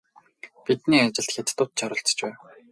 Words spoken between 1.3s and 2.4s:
хятадууд ч оролцож байв.